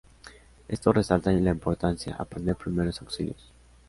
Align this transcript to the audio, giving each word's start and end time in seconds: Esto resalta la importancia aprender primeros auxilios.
Esto 0.67 0.91
resalta 0.93 1.31
la 1.31 1.51
importancia 1.51 2.15
aprender 2.17 2.55
primeros 2.55 2.99
auxilios. 3.03 3.51